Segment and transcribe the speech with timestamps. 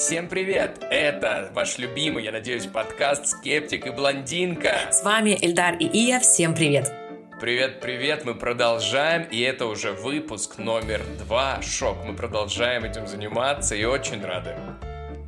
[0.00, 0.78] Всем привет!
[0.90, 4.90] Это ваш любимый, я надеюсь, подкаст «Скептик и блондинка».
[4.90, 6.20] С вами Эльдар и Ия.
[6.20, 6.90] Всем привет!
[7.38, 11.60] Привет, привет, мы продолжаем, и это уже выпуск номер два.
[11.60, 14.54] Шок, мы продолжаем этим заниматься и очень рады.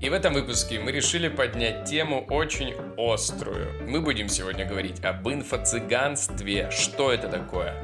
[0.00, 3.68] И в этом выпуске мы решили поднять тему очень острую.
[3.86, 6.70] Мы будем сегодня говорить об инфо-цыганстве.
[6.70, 7.76] Что это такое?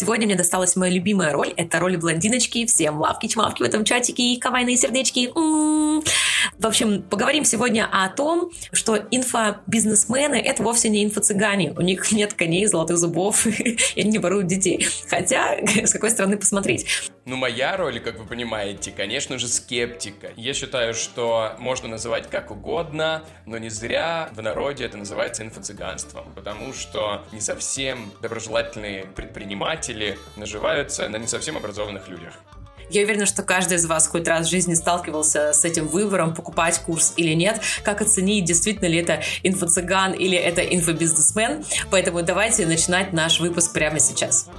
[0.00, 1.52] Сегодня мне досталась моя любимая роль.
[1.58, 2.64] Это роль блондиночки.
[2.64, 5.30] Всем лавки-чмавки в этом чатике и кавайные сердечки.
[5.36, 6.02] М-м-м.
[6.60, 11.72] В общем, поговорим сегодня о том, что инфобизнесмены— это вовсе не инфо-цыгане.
[11.72, 14.86] У них нет коней, золотых зубов, и они не воруют детей.
[15.08, 17.10] Хотя, с какой стороны посмотреть.
[17.24, 20.32] Ну, моя роль, как вы понимаете, конечно же, скептика.
[20.36, 26.26] Я считаю, что можно называть как угодно, но не зря в народе это называется инфо-цыганством,
[26.34, 32.34] потому что не совсем доброжелательные предприниматели наживаются на не совсем образованных людях.
[32.90, 36.80] Я уверена, что каждый из вас хоть раз в жизни сталкивался с этим выбором, покупать
[36.80, 41.64] курс или нет, как оценить, действительно ли это инфо-цыган или это инфобизнесмен.
[41.92, 44.50] Поэтому давайте начинать наш выпуск прямо сейчас.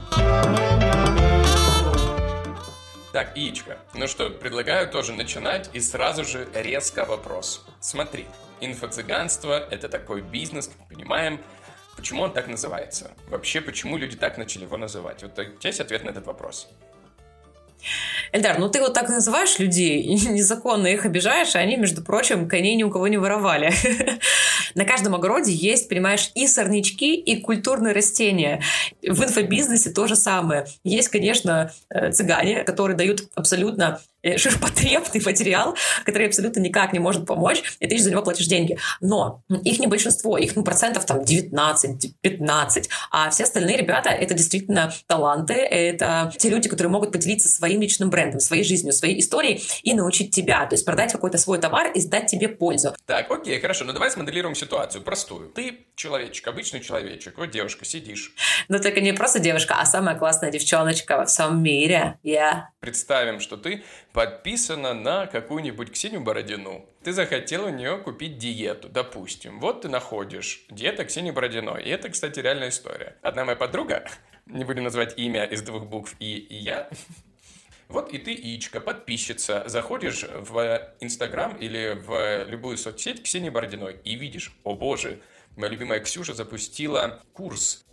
[3.11, 7.65] Так, Яичко, ну что, предлагаю тоже начинать и сразу же резко вопрос.
[7.81, 8.25] Смотри,
[8.61, 11.41] инфо-цыганство– это такой бизнес, как понимаем,
[11.97, 13.11] Почему он так называется?
[13.27, 15.21] Вообще, почему люди так начали его называть?
[15.23, 16.69] Вот у тебя есть ответ на этот вопрос?
[18.33, 22.75] Эльдар, ну ты вот так называешь людей, незаконно их обижаешь, а они, между прочим, коней
[22.75, 23.73] ни у кого не воровали.
[24.75, 28.61] На каждом огороде есть, понимаешь, и сорнячки, и культурные растения.
[29.02, 30.65] В инфобизнесе то же самое.
[30.83, 37.25] Есть, конечно, э, цыгане, которые дают абсолютно Э, ширпотребный материал, который абсолютно никак не может
[37.25, 38.77] помочь, и ты за него платишь деньги.
[38.99, 44.93] Но их не большинство, их ну, процентов там 19-15, а все остальные ребята— это действительно
[45.07, 49.93] таланты, это те люди, которые могут поделиться своим личным брендом, своей жизнью, своей историей и
[49.93, 52.95] научить тебя, то есть продать какой-то свой товар и сдать тебе пользу.
[53.05, 55.49] Так, окей, хорошо, ну давай смоделируем ситуацию простую.
[55.49, 58.33] Ты человечек, обычный человечек, вот девушка, сидишь.
[58.67, 62.17] Ну только не просто девушка, а самая классная девчоночка во всем мире.
[62.23, 62.42] Я.
[62.42, 62.61] Yeah.
[62.80, 63.83] Представим, что ты
[64.14, 66.86] подписана на какую-нибудь Ксению Бородину.
[67.03, 69.59] Ты захотел у нее купить диету, допустим.
[69.59, 71.83] Вот ты находишь диета Ксении Бородиной.
[71.83, 73.17] И это, кстати, реальная история.
[73.21, 74.05] Одна моя подруга,
[74.45, 76.89] не будем называть имя из двух букв И и Я,
[77.91, 84.15] вот и ты, Ичка, подписчица, заходишь в Инстаграм или в любую соцсеть Ксении Бородиной и
[84.15, 85.19] видишь, о боже,
[85.57, 87.85] моя любимая Ксюша запустила курс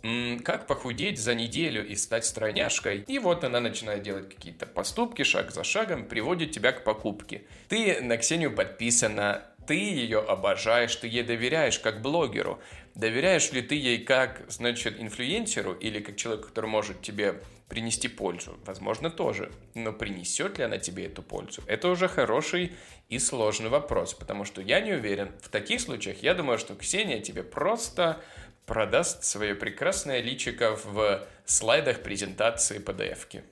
[0.43, 3.03] «Как похудеть за неделю и стать стройняшкой».
[3.07, 7.43] И вот она начинает делать какие-то поступки, шаг за шагом, приводит тебя к покупке.
[7.67, 12.59] Ты на Ксению подписана, ты ее обожаешь, ты ей доверяешь как блогеру.
[12.95, 18.57] Доверяешь ли ты ей как, значит, инфлюенсеру или как человеку, который может тебе принести пользу?
[18.65, 19.51] Возможно, тоже.
[19.75, 21.61] Но принесет ли она тебе эту пользу?
[21.67, 22.73] Это уже хороший
[23.07, 25.31] и сложный вопрос, потому что я не уверен.
[25.41, 28.21] В таких случаях я думаю, что Ксения тебе просто
[28.65, 33.43] продаст свое прекрасное личико в слайдах презентации PDF-ки.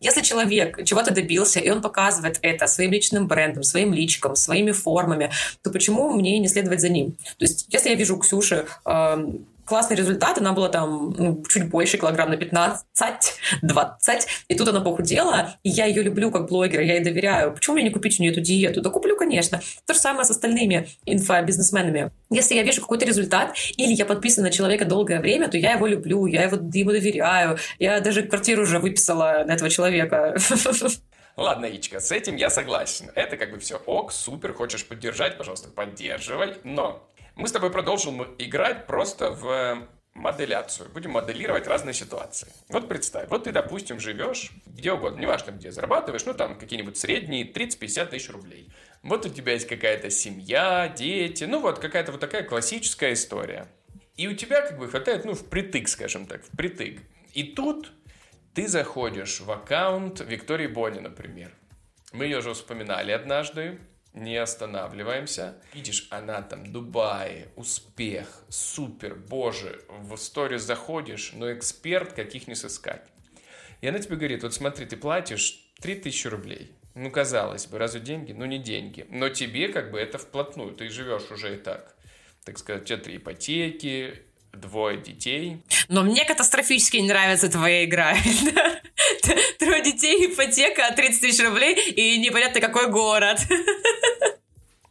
[0.00, 5.32] Если человек чего-то добился, и он показывает это своим личным брендом, своим личиком, своими формами,
[5.62, 7.12] то почему мне не следовать за ним?
[7.12, 9.16] То есть, если я вижу Ксюши э,
[9.66, 12.86] классный результат, она была там ну, чуть больше, килограмм на 15,
[13.62, 17.52] 20, и тут она похудела, и я ее люблю как блогера, я ей доверяю.
[17.52, 18.80] Почему мне не купить у нее эту диету?
[18.80, 19.60] Да куплю, конечно.
[19.86, 22.12] То же самое с остальными инфобизнесменами.
[22.30, 25.86] Если я вижу какой-то результат, или я подписана на человека долгое время, то я его
[25.86, 27.58] люблю, я его, ему доверяю.
[27.78, 30.36] Я даже квартиру уже выписала на этого человека.
[31.36, 33.10] Ладно, Ичка, с этим я согласен.
[33.14, 36.54] Это как бы все ок, супер, хочешь поддержать, пожалуйста, поддерживай.
[36.64, 40.88] Но мы с тобой продолжим играть просто в моделяцию.
[40.92, 42.48] Будем моделировать разные ситуации.
[42.68, 47.44] Вот представь, вот ты, допустим, живешь где угодно, неважно где, зарабатываешь, ну там какие-нибудь средние
[47.44, 48.72] 30-50 тысяч рублей.
[49.02, 53.68] Вот у тебя есть какая-то семья, дети, ну вот какая-то вот такая классическая история.
[54.16, 57.02] И у тебя как бы хватает, ну, впритык, скажем так, впритык.
[57.34, 57.92] И тут
[58.54, 61.52] ты заходишь в аккаунт Виктории Бони, например.
[62.12, 63.78] Мы ее уже вспоминали однажды
[64.16, 65.54] не останавливаемся.
[65.74, 73.06] Видишь, она там, Дубай, успех, супер, боже, в сторис заходишь, но эксперт каких не сыскать.
[73.82, 76.72] И она тебе говорит, вот смотри, ты платишь 3000 рублей.
[76.94, 78.32] Ну, казалось бы, разве деньги?
[78.32, 79.06] Ну, не деньги.
[79.10, 81.94] Но тебе как бы это вплотную, ты живешь уже и так.
[82.44, 84.22] Так сказать, у тебя три ипотеки,
[84.52, 85.62] двое детей.
[85.88, 88.14] Но мне катастрофически не нравится твоя игра.
[89.58, 93.40] Трое детей, ипотека, 30 тысяч рублей и непонятно какой город.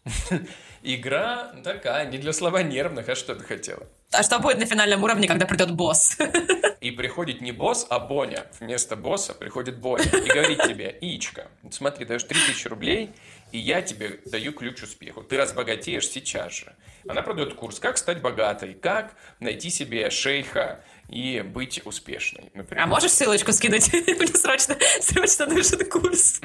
[0.84, 3.88] Игра такая, не для слабонервных, а что ты хотела?
[4.12, 6.18] А что будет на финальном уровне, когда придет босс?
[6.82, 8.46] И приходит не босс, а Боня.
[8.60, 13.10] Вместо босса приходит Боня и говорит тебе, Ичка, смотри, даешь 3000 рублей,
[13.52, 15.24] и я тебе даю ключ успеху.
[15.24, 16.76] Ты разбогатеешь сейчас же.
[17.08, 22.52] Она продает курс «Как стать богатой», «Как найти себе шейха», и быть успешной.
[22.54, 22.84] Например.
[22.84, 23.92] А можешь ссылочку скинуть?
[23.94, 26.42] Мне срочно, срочно нужен курс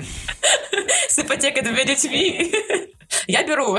[1.09, 2.53] с ипотекой двумя детьми.
[3.27, 3.79] Я беру.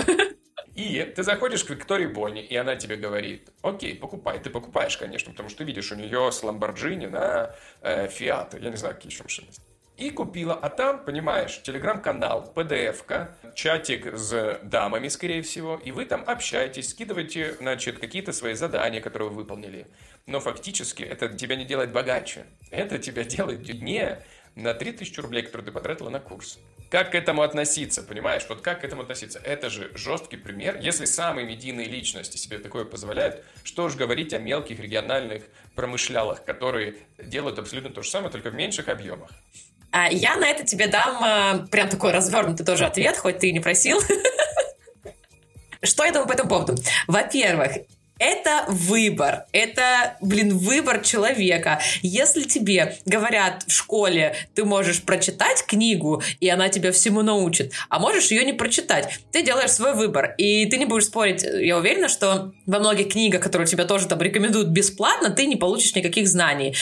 [0.75, 4.39] И ты заходишь к Виктории Бонни, и она тебе говорит, окей, покупай.
[4.39, 8.07] Ты покупаешь, конечно, потому что ты видишь у нее с Ламборджини на э.
[8.19, 9.49] Я не знаю, какие еще машины.
[10.01, 16.23] И купила, а там, понимаешь, телеграм-канал, PDF-ка, чатик с дамами, скорее всего, и вы там
[16.25, 19.85] общаетесь, скидываете, значит, какие-то свои задания, которые вы выполнили.
[20.25, 22.47] Но фактически это тебя не делает богаче.
[22.71, 24.17] Это тебя делает не
[24.55, 26.57] на 3000 рублей, которые ты потратила на курс.
[26.89, 28.43] Как к этому относиться, понимаешь?
[28.49, 29.37] Вот как к этому относиться?
[29.37, 30.79] Это же жесткий пример.
[30.81, 35.43] Если самые медийные личности себе такое позволяют, что уж говорить о мелких региональных
[35.75, 39.29] промышлялах, которые делают абсолютно то же самое, только в меньших объемах.
[39.91, 43.51] А я на это тебе дам а, прям такой развернутый тоже ответ, хоть ты и
[43.51, 43.99] не просил.
[45.83, 46.75] Что я думаю по этому поводу?
[47.07, 47.71] Во-первых,
[48.21, 49.45] это выбор.
[49.51, 51.81] Это, блин, выбор человека.
[52.03, 57.97] Если тебе говорят в школе, ты можешь прочитать книгу, и она тебя всему научит, а
[57.97, 60.35] можешь ее не прочитать, ты делаешь свой выбор.
[60.37, 61.41] И ты не будешь спорить.
[61.43, 65.95] Я уверена, что во многих книгах, которые тебе тоже там рекомендуют бесплатно, ты не получишь
[65.95, 66.75] никаких знаний.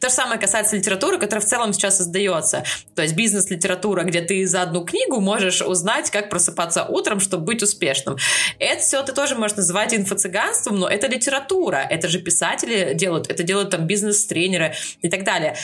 [0.00, 2.64] То же самое касается литературы, которая в целом сейчас создается.
[2.94, 7.62] То есть бизнес-литература, где ты за одну книгу можешь узнать, как просыпаться утром, чтобы быть
[7.62, 8.16] успешным.
[8.58, 11.76] Это все ты тоже можешь называть инфо-цыганством, но это литература.
[11.76, 15.56] Это же писатели делают, это делают там бизнес-тренеры и так далее.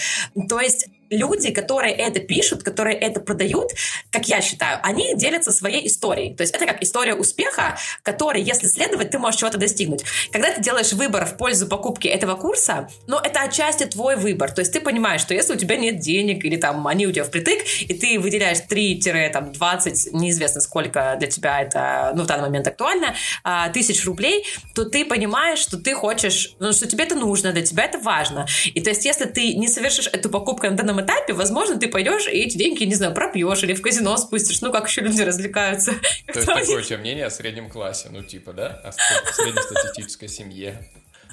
[0.49, 3.71] То есть люди, которые это пишут, которые это продают,
[4.11, 6.35] как я считаю, они делятся своей историей.
[6.35, 10.05] То есть это как история успеха, которой, если следовать, ты можешь чего-то достигнуть.
[10.33, 14.51] Когда ты делаешь выбор в пользу покупки этого курса, ну, это отчасти твой выбор.
[14.51, 17.25] То есть ты понимаешь, что если у тебя нет денег или там они у тебя
[17.25, 23.15] впритык, и ты выделяешь 3-20, неизвестно сколько для тебя это, ну, в данный момент актуально,
[23.45, 27.63] а, тысяч рублей, то ты понимаешь, что ты хочешь, ну, что тебе это нужно, для
[27.63, 28.47] тебя это важно.
[28.75, 32.27] И то есть если ты не совершишь эту покупку на данном этапе, возможно, ты пойдешь
[32.27, 34.61] и эти деньги, не знаю, пропьешь или в казино спустишь.
[34.61, 35.93] Ну, как еще люди развлекаются.
[36.27, 38.81] То есть такое у тебя мнение о среднем классе, ну, типа, да?
[38.85, 40.89] О среднестатистической семье.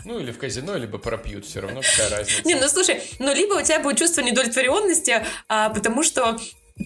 [0.06, 2.42] Ну, или в казино, либо пропьют, все равно какая разница.
[2.46, 6.40] Не, ну слушай, ну либо у тебя будет чувство недовлетворенности, а, потому что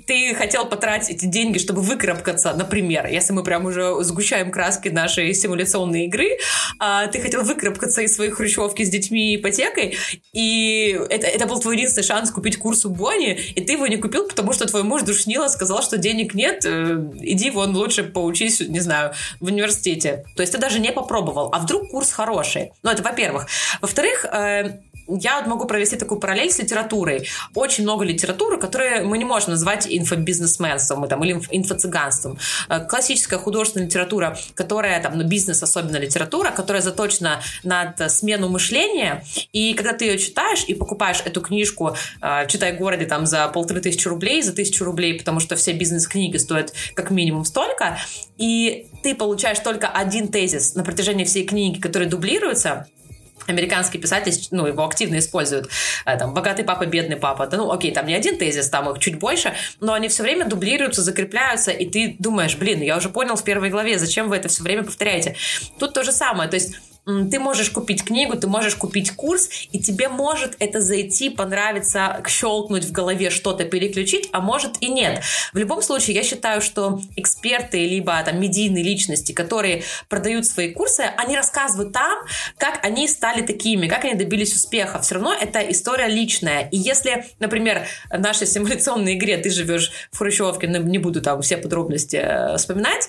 [0.08, 6.06] ты хотел потратить деньги, чтобы выкарабкаться, например, если мы прям уже сгущаем краски нашей симуляционной
[6.06, 6.38] игры,
[6.80, 9.98] а, ты хотел выкарабкаться из своей хрущевки с детьми и ипотекой,
[10.34, 13.98] и это, это был твой единственный шанс купить курс у Бонни, и ты его не
[13.98, 18.62] купил, потому что твой муж душнило сказал, что денег нет, э, иди вон лучше поучись,
[18.62, 20.26] не знаю, в университете.
[20.36, 22.72] То есть ты даже не попробовал, а вдруг курс хороший.
[22.82, 23.48] Ну, это во-первых.
[23.82, 27.28] Во-вторых, э, я вот могу провести такую параллель с литературой.
[27.56, 32.38] Очень много литературы, которые мы не можем назвать инфобизнесменством там, или инфо-цыганством.
[32.70, 39.24] Э, классическая художественная литература, которая, там, ну, бизнес особенно литература, которая заточена над смену мышления,
[39.52, 43.82] и когда ты ее читаешь и покупаешь эту книжку, э, читай городе там за полторы
[43.82, 47.98] тысячи рублей, за тысячу рублей, потому что все бизнес-книги стоят как минимум столько,
[48.38, 52.88] и ты получаешь только один тезис на протяжении всей книги, который дублируется,
[53.48, 55.70] американский писатель, ну, его активно используют,
[56.06, 59.00] э, там, богатый папа, бедный папа, да, ну, окей, там не один тезис, там их
[59.00, 63.36] чуть больше, но они все время дублируются, закрепляются, и ты думаешь, блин, я уже понял
[63.36, 65.36] в первой главе, зачем вы это все время повторяете?
[65.80, 69.80] Тут то же самое, то есть ты можешь купить книгу, ты можешь купить курс, и
[69.80, 75.22] тебе может это зайти, понравиться, щелкнуть в голове что-то, переключить, а может и нет.
[75.52, 81.02] В любом случае, я считаю, что эксперты, либо там медийные личности, которые продают свои курсы,
[81.18, 82.20] они рассказывают там,
[82.58, 85.00] как они стали такими, как они добились успеха.
[85.00, 86.70] Все равно это история личная.
[86.70, 91.58] И если, например, в нашей симуляционной игре ты живешь в Хрущевке, не буду там все
[91.58, 93.08] подробности э, вспоминать,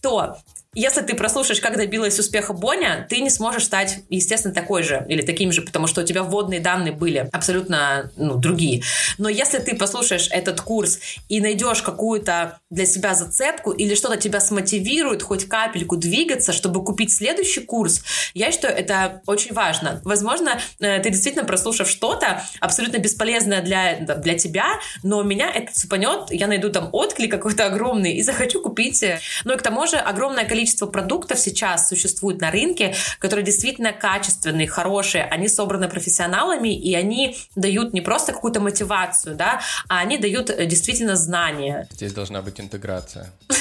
[0.00, 0.36] то
[0.76, 5.22] если ты прослушаешь, как добилась успеха Боня, ты не сможешь стать, естественно, такой же или
[5.22, 8.82] таким же, потому что у тебя вводные данные были абсолютно ну, другие.
[9.16, 10.98] Но если ты послушаешь этот курс
[11.30, 17.10] и найдешь какую-то для себя зацепку или что-то тебя смотивирует хоть капельку двигаться, чтобы купить
[17.10, 18.02] следующий курс,
[18.34, 20.02] я считаю, это очень важно.
[20.04, 26.30] Возможно, э, ты действительно, прослушав что-то абсолютно бесполезное для, для тебя, но меня это цепанет,
[26.30, 29.02] я найду там отклик какой-то огромный и захочу купить.
[29.44, 33.92] Ну и к тому же огромное количество количество продуктов сейчас существует на рынке, которые действительно
[33.92, 40.18] качественные, хорошие, они собраны профессионалами, и они дают не просто какую-то мотивацию, да, а они
[40.18, 41.86] дают э, действительно знания.
[41.92, 43.32] Здесь должна быть интеграция.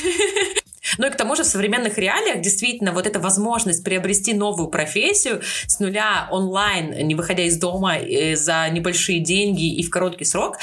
[0.98, 5.42] Ну и к тому же в современных реалиях действительно вот эта возможность приобрести новую профессию
[5.68, 10.58] с нуля онлайн, не выходя из дома э, за небольшие деньги и в короткий срок,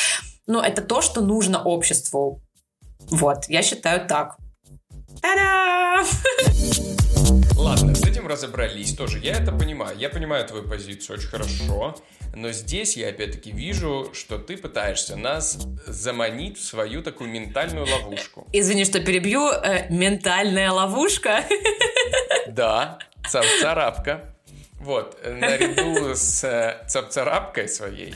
[0.46, 2.40] ну это то, что нужно обществу.
[3.10, 4.36] Вот, я считаю так.
[5.22, 6.04] Та-дам!
[7.56, 9.20] Ладно, с этим разобрались тоже.
[9.20, 9.96] Я это понимаю.
[9.96, 11.96] Я понимаю твою позицию очень хорошо.
[12.34, 18.48] Но здесь я опять-таки вижу, что ты пытаешься нас заманить в свою такую ментальную ловушку.
[18.52, 19.48] Извини, что перебью.
[19.50, 21.44] Э, ментальная ловушка.
[22.48, 22.98] Да,
[23.28, 24.34] царапка.
[24.80, 28.14] Вот, наряду с э, царапкой своей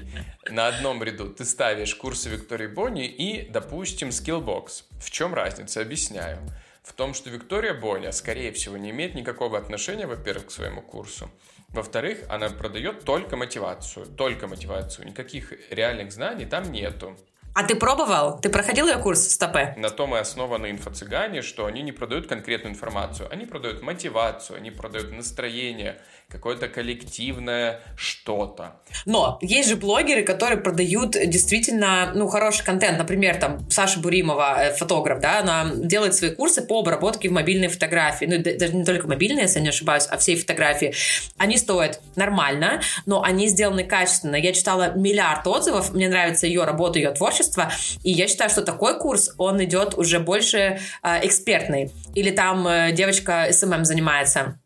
[0.50, 4.84] на одном ряду ты ставишь курсы Виктории Бонни и, допустим, Skillbox.
[5.00, 5.80] В чем разница?
[5.80, 6.38] Объясняю
[6.86, 11.28] в том, что Виктория Боня, скорее всего, не имеет никакого отношения, во-первых, к своему курсу.
[11.70, 15.08] Во-вторых, она продает только мотивацию, только мотивацию.
[15.08, 17.16] Никаких реальных знаний там нету.
[17.54, 18.38] А ты пробовал?
[18.38, 19.74] Ты проходил ее курс в стопе?
[19.76, 24.70] На том и основаны инфо-цыгане, что они не продают конкретную информацию, они продают мотивацию, они
[24.70, 28.80] продают настроение, какое-то коллективное что-то.
[29.04, 32.98] Но есть же блогеры, которые продают действительно, ну, хороший контент.
[32.98, 37.68] Например, там, Саша Буримова, э, фотограф, да, она делает свои курсы по обработке в мобильной
[37.68, 38.24] фотографии.
[38.24, 40.94] Ну, даже не только мобильные, если я не ошибаюсь, а всей фотографии.
[41.36, 44.34] Они стоят нормально, но они сделаны качественно.
[44.34, 47.70] Я читала миллиард отзывов, мне нравится ее работа, ее творчество,
[48.02, 51.92] и я считаю, что такой курс, он идет уже больше э, экспертный.
[52.16, 54.58] Или там э, девочка SMM занимается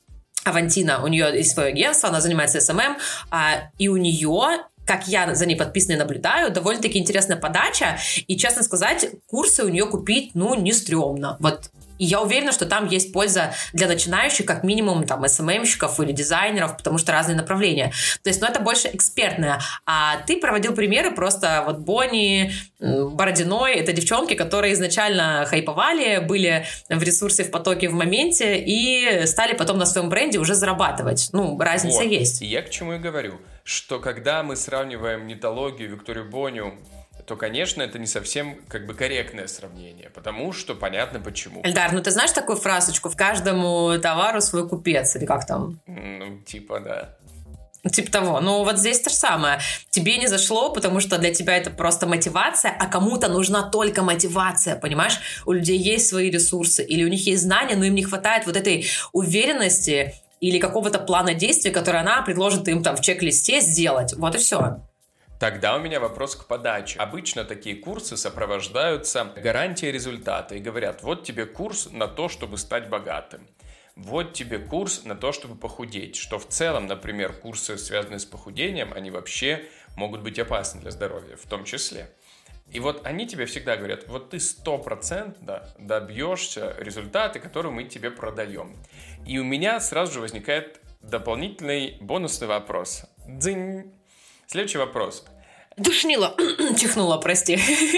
[0.44, 2.96] Авантина, у нее есть свое агентство, она занимается SMM,
[3.30, 8.64] а, и у нее как я за ней подписанной наблюдаю, довольно-таки интересная подача, и, честно
[8.64, 11.36] сказать, курсы у нее купить, ну, не стрёмно.
[11.38, 11.70] Вот
[12.00, 16.78] и я уверена, что там есть польза для начинающих, как минимум, там, СММщиков или дизайнеров,
[16.78, 17.92] потому что разные направления.
[18.22, 19.60] То есть, ну, это больше экспертное.
[19.84, 27.02] А ты проводил примеры просто вот Бонни, Бородиной, это девчонки, которые изначально хайповали, были в
[27.02, 31.28] ресурсе в потоке в моменте и стали потом на своем бренде уже зарабатывать.
[31.32, 32.06] Ну, разница вот.
[32.06, 32.40] есть.
[32.40, 36.78] Я к чему и говорю, что когда мы сравниваем нетологию Викторию Боню
[37.26, 41.62] то, конечно, это не совсем как бы корректное сравнение, потому что понятно почему.
[41.64, 45.80] Эльдар, ну ты знаешь такую фразочку «в каждому товару свой купец» или как там?
[45.86, 47.16] Ну, типа, да.
[47.90, 48.40] Типа того.
[48.40, 49.58] Ну, вот здесь то же самое.
[49.88, 54.76] Тебе не зашло, потому что для тебя это просто мотивация, а кому-то нужна только мотивация,
[54.76, 55.18] понимаешь?
[55.46, 58.56] У людей есть свои ресурсы, или у них есть знания, но им не хватает вот
[58.56, 64.14] этой уверенности или какого-то плана действий, который она предложит им там в чек-листе сделать.
[64.14, 64.80] Вот и все.
[65.40, 66.98] Тогда у меня вопрос к подаче.
[66.98, 72.90] Обычно такие курсы сопровождаются гарантией результата и говорят, вот тебе курс на то, чтобы стать
[72.90, 73.48] богатым.
[73.96, 76.16] Вот тебе курс на то, чтобы похудеть.
[76.16, 79.64] Что в целом, например, курсы, связанные с похудением, они вообще
[79.96, 82.10] могут быть опасны для здоровья, в том числе.
[82.70, 87.84] И вот они тебе всегда говорят, вот ты сто процентов да, добьешься результата, который мы
[87.84, 88.76] тебе продаем.
[89.26, 93.06] И у меня сразу же возникает дополнительный бонусный вопрос.
[93.26, 93.99] Дзынь.
[94.50, 95.24] Следующий вопрос.
[95.76, 96.34] Душнила,
[96.76, 97.56] чихнула, прости.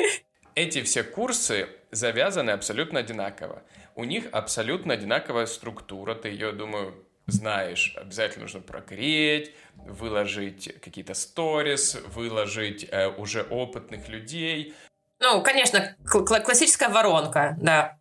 [0.55, 3.63] Эти все курсы завязаны абсолютно одинаково.
[3.95, 7.95] У них абсолютно одинаковая структура, ты ее, думаю, знаешь.
[7.97, 14.75] Обязательно нужно прогреть, выложить какие-то сторис, выложить э, уже опытных людей.
[15.21, 17.99] Ну, конечно, кл- классическая воронка, да.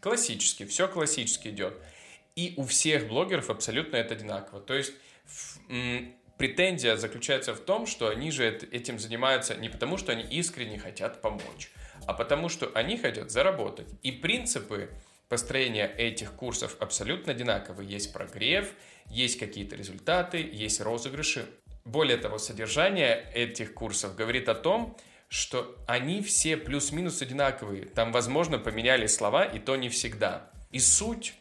[0.00, 1.72] Классически, все классически идет.
[2.36, 4.60] И у всех блогеров абсолютно это одинаково.
[4.60, 4.92] То есть
[6.38, 11.20] претензия заключается в том, что они же этим занимаются не потому, что они искренне хотят
[11.20, 11.70] помочь,
[12.06, 13.88] а потому что они хотят заработать.
[14.02, 14.90] И принципы
[15.28, 17.88] построения этих курсов абсолютно одинаковые.
[17.88, 18.72] Есть прогрев,
[19.10, 21.46] есть какие-то результаты, есть розыгрыши.
[21.84, 24.96] Более того, содержание этих курсов говорит о том,
[25.28, 27.84] что они все плюс-минус одинаковые.
[27.84, 30.50] Там, возможно, поменяли слова, и то не всегда.
[30.70, 31.34] И суть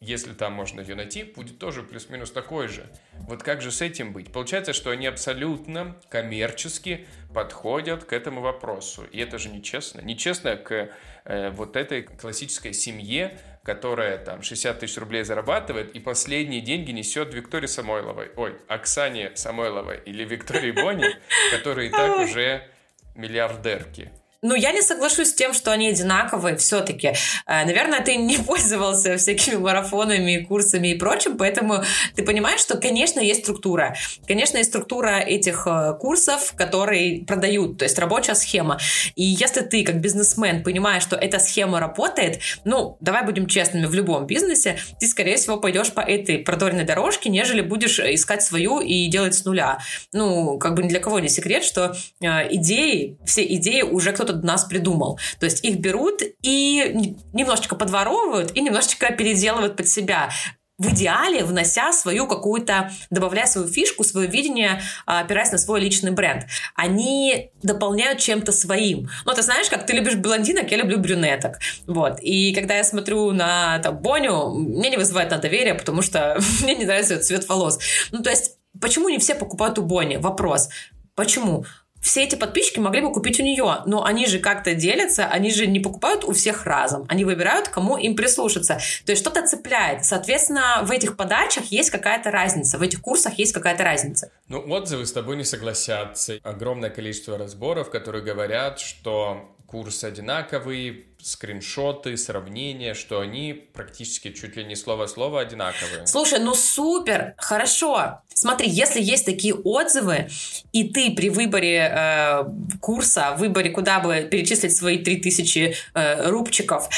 [0.00, 2.86] если там можно ее найти, будет тоже плюс-минус такой же.
[3.20, 4.30] Вот как же с этим быть?
[4.30, 9.04] Получается, что они абсолютно коммерчески подходят к этому вопросу.
[9.10, 10.00] И это же нечестно.
[10.00, 10.90] Нечестно к
[11.24, 17.32] э, вот этой классической семье, которая там 60 тысяч рублей зарабатывает и последние деньги несет
[17.32, 18.30] Виктории Самойловой.
[18.36, 21.08] Ой, Оксане Самойловой или Виктории Бонни,
[21.50, 22.68] которые и так уже
[23.14, 24.12] миллиардерки.
[24.42, 27.08] Ну, я не соглашусь с тем, что они одинаковые все-таки.
[27.46, 31.82] Э, наверное, ты не пользовался всякими марафонами, курсами и прочим, поэтому
[32.14, 33.96] ты понимаешь, что, конечно, есть структура.
[34.26, 38.78] Конечно, есть структура этих э, курсов, которые продают, то есть рабочая схема.
[39.14, 43.94] И если ты, как бизнесмен, понимаешь, что эта схема работает, ну, давай будем честными, в
[43.94, 49.06] любом бизнесе ты, скорее всего, пойдешь по этой продоренной дорожке, нежели будешь искать свою и
[49.08, 49.78] делать с нуля.
[50.12, 54.25] Ну, как бы ни для кого не секрет, что э, идеи, все идеи уже кто
[54.26, 55.18] кто-то нас придумал.
[55.40, 60.30] То есть их берут и немножечко подворовывают и немножечко переделывают под себя
[60.78, 66.10] в идеале внося свою какую-то, добавляя свою фишку, свое видение, а, опираясь на свой личный
[66.10, 66.44] бренд.
[66.74, 69.08] Они дополняют чем-то своим.
[69.24, 71.58] Ну, ты знаешь, как ты любишь блондинок, я люблю брюнеток.
[71.86, 72.18] Вот.
[72.20, 76.74] И когда я смотрю на там, Боню, мне не вызывает на доверие, потому что мне
[76.74, 77.78] не нравится цвет волос.
[78.12, 80.18] Ну, то есть, почему не все покупают у Бони?
[80.18, 80.68] Вопрос.
[81.14, 81.64] Почему?
[82.06, 85.66] Все эти подписчики могли бы купить у нее, но они же как-то делятся, они же
[85.66, 88.78] не покупают у всех разом, они выбирают, кому им прислушаться.
[89.04, 90.04] То есть что-то цепляет.
[90.04, 94.30] Соответственно, в этих подачах есть какая-то разница, в этих курсах есть какая-то разница.
[94.48, 96.38] Ну, отзывы с тобой не согласятся.
[96.44, 104.64] Огромное количество разборов, которые говорят, что курс одинаковый, скриншоты, сравнения, что они практически чуть ли
[104.64, 106.06] не слово-слово одинаковые.
[106.06, 108.20] Слушай, ну супер, хорошо.
[108.32, 110.28] Смотри, если есть такие отзывы,
[110.72, 112.44] и ты при выборе э,
[112.80, 116.88] курса, выборе, куда бы перечислить свои 3000 э, рубчиков,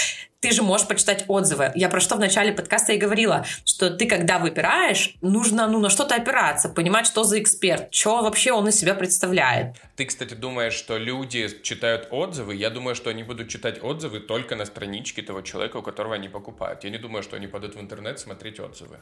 [0.41, 1.73] ты же можешь почитать отзывы.
[1.75, 5.91] Я про что в начале подкаста и говорила, что ты, когда выбираешь, нужно ну, на
[5.91, 9.77] что-то опираться, понимать, что за эксперт, что вообще он из себя представляет.
[9.99, 12.55] Ты, кстати, думаешь, что люди читают отзывы?
[12.55, 16.29] Я думаю, что они будут читать отзывы только на страничке того человека, у которого они
[16.29, 16.85] покупают.
[16.85, 18.99] Я не думаю, что они пойдут в интернет смотреть отзывы.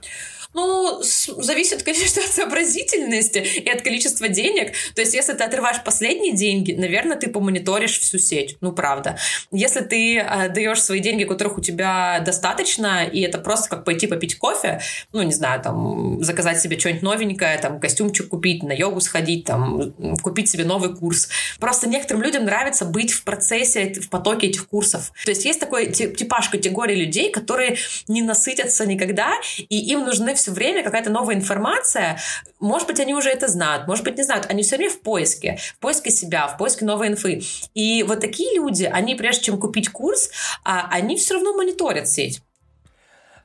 [0.55, 4.73] Ну, зависит, конечно, от сообразительности и от количества денег.
[4.95, 8.57] То есть, если ты отрываешь последние деньги, наверное, ты помониторишь всю сеть.
[8.63, 9.19] Ну, правда.
[9.51, 14.07] Если ты э, даешь свои деньги которых у тебя достаточно, и это просто как пойти
[14.07, 14.81] попить кофе,
[15.13, 19.93] ну, не знаю, там, заказать себе что-нибудь новенькое, там, костюмчик купить, на йогу сходить, там,
[20.23, 21.29] купить себе новый курс.
[21.59, 25.13] Просто некоторым людям нравится быть в процессе, в потоке этих курсов.
[25.25, 27.77] То есть есть такой типаж категории людей, которые
[28.09, 32.19] не насытятся никогда, и им нужны все время какая-то новая информация.
[32.61, 34.47] Может быть, они уже это знают, может быть, не знают.
[34.49, 37.43] Они все время в поиске, в поиске себя, в поиске новой инфы.
[37.75, 40.31] И вот такие люди, они, прежде чем купить курс,
[40.65, 42.43] а, они все равно мониторят сеть.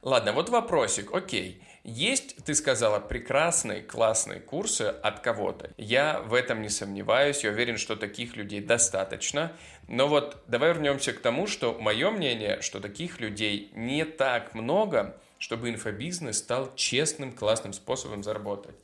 [0.02, 1.14] Ладно, вот вопросик.
[1.14, 1.62] Окей.
[1.84, 5.72] Есть, ты сказала, прекрасные, классные курсы от кого-то.
[5.78, 9.52] Я в этом не сомневаюсь, я уверен, что таких людей достаточно.
[9.88, 15.18] Но вот давай вернемся к тому, что мое мнение, что таких людей не так много,
[15.40, 18.76] чтобы инфобизнес стал честным, классным способом заработать.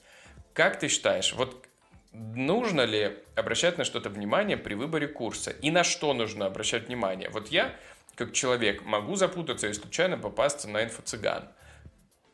[0.54, 1.68] Как ты считаешь, вот
[2.14, 5.52] нужно ли обращать на что-то внимание при выборе курса?
[5.52, 7.30] И на что нужно обращать внимание?
[7.30, 7.76] Вот я
[8.18, 11.50] как человек, могу запутаться и случайно попасться на инфо-цыган.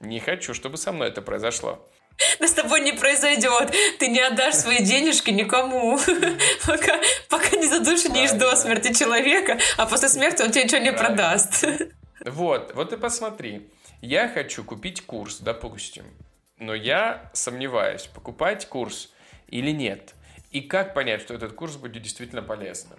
[0.03, 1.87] Не хочу, чтобы со мной это произошло.
[2.39, 3.73] Да с тобой не произойдет.
[3.99, 5.97] Ты не отдашь свои денежки никому,
[6.65, 11.65] пока, пока не задушнишь до смерти человека, а после смерти он тебе ничего не продаст.
[12.25, 13.69] Вот, вот и посмотри.
[14.01, 16.05] Я хочу купить курс, допустим,
[16.57, 19.11] но я сомневаюсь, покупать курс
[19.49, 20.13] или нет.
[20.49, 22.97] И как понять, что этот курс будет действительно полезным?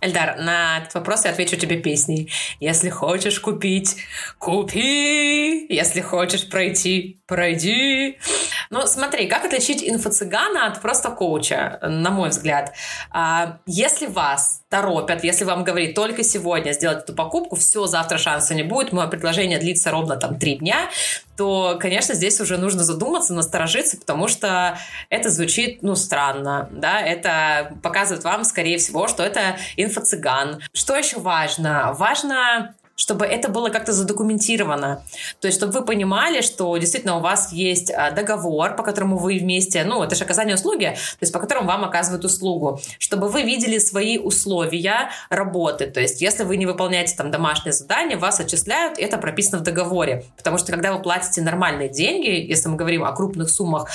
[0.00, 2.30] Эльдар, на этот вопрос я отвечу тебе песней.
[2.60, 3.96] Если хочешь купить,
[4.38, 5.66] купи.
[5.68, 8.18] Если хочешь пройти, пройди.
[8.72, 12.72] Ну, смотри, как отличить инфо-цыгана от просто коуча, на мой взгляд.
[13.10, 18.54] А, если вас торопят, если вам говорит только сегодня сделать эту покупку, все, завтра шанса
[18.54, 20.88] не будет, мое предложение длится ровно там три дня,
[21.36, 24.78] то, конечно, здесь уже нужно задуматься, насторожиться, потому что
[25.10, 30.62] это звучит, ну, странно, да, это показывает вам, скорее всего, что это инфо-цыган.
[30.72, 31.92] Что еще важно?
[31.92, 35.02] Важно чтобы это было как-то задокументировано.
[35.40, 39.38] То есть, чтобы вы понимали, что действительно у вас есть а, договор, по которому вы
[39.38, 43.42] вместе, ну, это же оказание услуги, то есть по которому вам оказывают услугу, чтобы вы
[43.42, 45.86] видели свои условия работы.
[45.86, 50.24] То есть, если вы не выполняете там домашнее задание, вас отчисляют, это прописано в договоре.
[50.36, 53.88] Потому что когда вы платите нормальные деньги, если мы говорим о крупных суммах,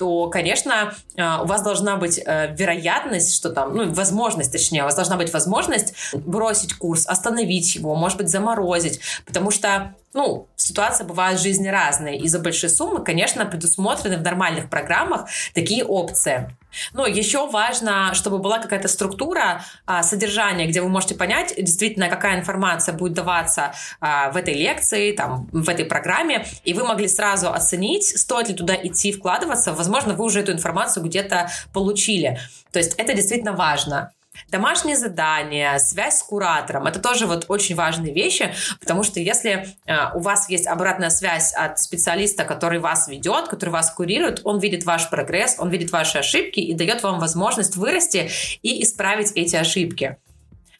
[0.00, 4.84] то, конечно, а, у вас должна быть э, вероятность, что там, ну, возможность, точнее, у
[4.86, 11.06] вас должна быть возможность бросить курс, остановить его, может быть, заморозить, потому что ну, ситуация
[11.06, 12.18] бывает в жизни разные.
[12.18, 16.56] И за большие суммы, конечно, предусмотрены в нормальных программах такие опции.
[16.92, 22.38] Но еще важно, чтобы была какая-то структура а, содержания, где вы можете понять действительно, какая
[22.38, 27.52] информация будет даваться а, в этой лекции, там, в этой программе, и вы могли сразу
[27.52, 29.72] оценить, стоит ли туда идти, вкладываться.
[29.72, 32.38] Возможно, вы уже эту информацию где-то получили.
[32.72, 34.12] То есть это действительно важно.
[34.48, 39.94] Домашние задания, связь с куратором, это тоже вот очень важные вещи, потому что если э,
[40.14, 44.84] у вас есть обратная связь от специалиста, который вас ведет, который вас курирует, он видит
[44.84, 48.30] ваш прогресс, он видит ваши ошибки и дает вам возможность вырасти
[48.62, 50.16] и исправить эти ошибки.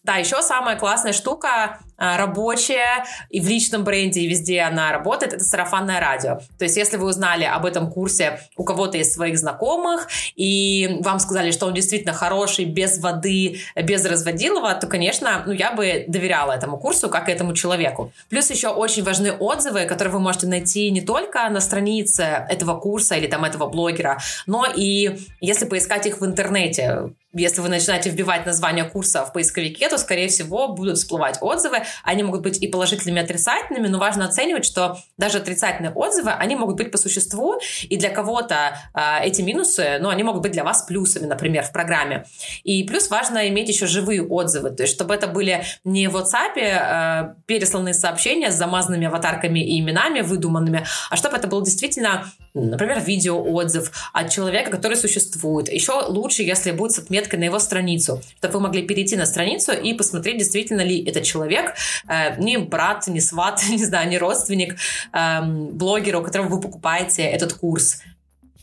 [0.02, 5.34] Да, еще самая классная штука а, рабочая и в личном бренде, и везде она работает,
[5.34, 6.38] это сарафанное радио.
[6.58, 11.18] То есть, если вы узнали об этом курсе у кого-то из своих знакомых, и вам
[11.18, 16.52] сказали, что он действительно хороший, без воды, без разводилова, то, конечно, ну, я бы доверяла
[16.52, 18.10] этому курсу, как и этому человеку.
[18.30, 23.16] Плюс еще очень важны отзывы, которые вы можете найти не только на странице этого курса
[23.16, 28.44] или там этого блогера, но и если поискать их в интернете если вы начинаете вбивать
[28.44, 31.78] название курса в поисковике, то, скорее всего, будут всплывать отзывы.
[32.02, 36.56] Они могут быть и положительными, и отрицательными, но важно оценивать, что даже отрицательные отзывы, они
[36.56, 40.64] могут быть по существу, и для кого-то э, эти минусы, ну, они могут быть для
[40.64, 42.24] вас плюсами, например, в программе.
[42.64, 46.56] И плюс важно иметь еще живые отзывы, то есть чтобы это были не в WhatsApp
[46.56, 53.00] э, пересланные сообщения с замазанными аватарками и именами выдуманными, а чтобы это был действительно, например,
[53.00, 55.68] видеоотзыв от человека, который существует.
[55.72, 59.26] Еще лучше, если будет с отметкой меткой на его страницу, чтобы вы могли перейти на
[59.26, 61.74] страницу и посмотреть, действительно ли этот человек
[62.08, 64.76] э, не брат, не сват, не знаю, не родственник
[65.12, 68.02] э, блогера, у которого вы покупаете этот курс.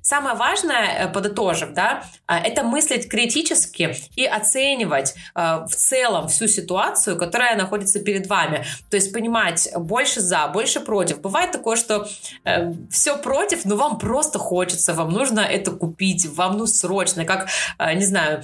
[0.07, 6.47] Самое важное, э, подытожив, да, а, это мыслить критически и оценивать э, в целом всю
[6.47, 8.63] ситуацию, которая находится перед вами.
[8.89, 11.19] То есть понимать больше за, больше против.
[11.19, 12.07] Бывает такое, что
[12.45, 17.49] э, все против, но вам просто хочется, вам нужно это купить, вам ну срочно, как,
[17.77, 18.43] не знаю,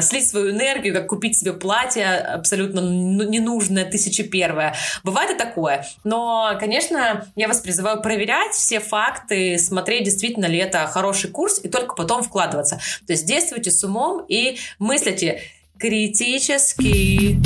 [0.00, 4.74] слить свою энергию, как купить себе платье абсолютно ну, ненужное, тысяча первое.
[5.04, 5.86] Бывает и такое.
[6.04, 11.68] Но, конечно, я вас призываю проверять все факты, смотреть, действительно ли это хороший курс и
[11.68, 12.80] только потом вкладываться.
[13.06, 15.42] То есть действуйте с умом и мыслите
[15.78, 17.38] критически.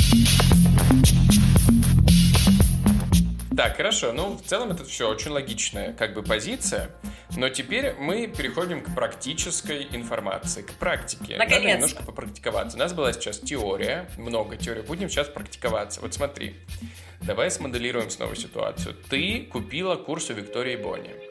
[3.55, 4.11] Так, хорошо.
[4.11, 6.89] Ну, в целом это все очень логичная как бы позиция.
[7.37, 11.37] Но теперь мы переходим к практической информации, к практике.
[11.37, 11.61] Наконец.
[11.61, 12.75] Надо немножко попрактиковаться.
[12.75, 14.81] У нас была сейчас теория, много теории.
[14.81, 16.01] Будем сейчас практиковаться.
[16.01, 16.55] Вот смотри.
[17.21, 18.95] Давай смоделируем снова ситуацию.
[19.09, 21.22] Ты купила курс у Виктории Бонни.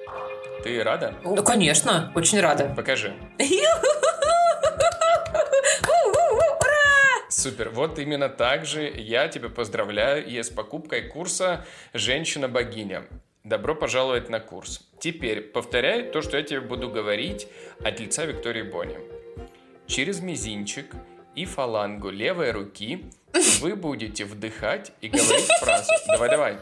[0.63, 1.15] Ты рада?
[1.25, 2.73] Ну, конечно, очень рада.
[2.77, 3.15] Покажи.
[7.29, 7.71] Супер.
[7.71, 13.05] Вот именно так же я тебя поздравляю и с покупкой курса «Женщина-богиня».
[13.43, 14.89] Добро пожаловать на курс.
[15.01, 17.49] Теперь повторяй то, что я тебе буду говорить
[17.83, 18.97] от лица Виктории Бони.
[19.89, 20.95] Через мизинчик
[21.35, 23.11] и фалангу левой руки
[23.61, 25.91] вы будете вдыхать и говорить фразу.
[26.07, 26.59] Давай-давай.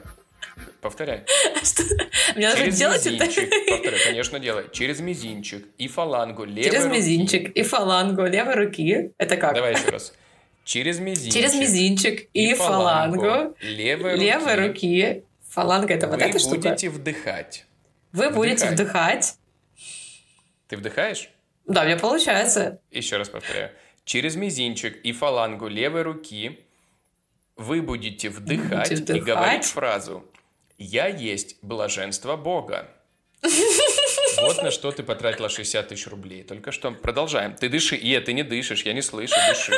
[0.80, 1.24] Повторяй.
[1.62, 1.82] Что?
[2.36, 3.24] Мне нужно делать это?
[3.68, 4.64] Повторяй, конечно, делай.
[4.72, 6.96] Через мизинчик и фалангу левой Через руки.
[6.96, 9.12] мизинчик и фалангу левой руки.
[9.18, 9.54] Это как?
[9.54, 10.12] Давай еще раз.
[10.64, 11.32] Через мизинчик.
[11.34, 14.68] Через мизинчик и, фалангу, левой, левой руки.
[14.68, 15.24] руки.
[15.48, 16.56] Фаланга это вот Вы эта штука.
[16.68, 17.66] будете вдыхать.
[18.12, 19.34] Вы будете вдыхать.
[20.68, 21.30] Ты вдыхаешь?
[21.66, 22.80] Да, мне получается.
[22.90, 23.70] Еще раз повторяю.
[24.04, 26.60] Через мизинчик и фалангу левой руки
[27.56, 29.24] вы будете вдыхать, Будете и вдыхать.
[29.24, 30.24] говорить фразу
[30.80, 32.88] «Я есть блаженство Бога».
[34.40, 36.42] Вот на что ты потратила 60 тысяч рублей.
[36.42, 37.54] Только что продолжаем.
[37.54, 37.96] Ты дыши.
[37.96, 39.72] И ты не дышишь, я не слышу, дыши.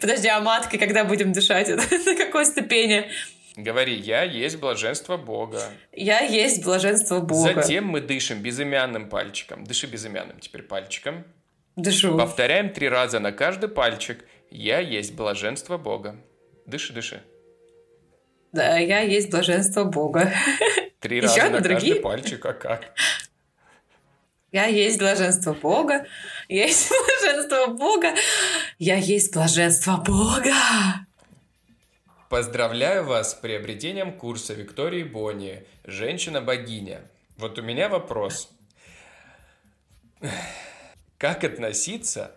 [0.00, 1.68] Подожди, а маткой когда будем дышать?
[2.06, 3.08] На какой ступени?
[3.54, 5.62] Говори, я есть блаженство Бога.
[5.92, 7.54] Я есть блаженство Бога.
[7.54, 9.62] Затем мы дышим безымянным пальчиком.
[9.62, 11.24] Дыши безымянным теперь пальчиком.
[11.76, 12.18] Дышу.
[12.18, 14.24] Повторяем три раза на каждый пальчик.
[14.50, 16.16] Я есть блаженство Бога.
[16.66, 17.22] Дыши, дыши.
[18.52, 20.32] Да, я есть блаженство Бога.
[21.00, 21.94] Три Еще раза на другие?
[21.94, 22.92] каждый пальчик, а как?
[24.52, 26.04] Я есть блаженство Бога.
[26.48, 28.14] Я есть блаженство Бога.
[28.78, 30.52] Я есть блаженство Бога.
[32.28, 37.02] Поздравляю вас с приобретением курса Виктории Бони «Женщина-богиня».
[37.36, 38.50] Вот у меня вопрос.
[41.18, 42.32] Как относиться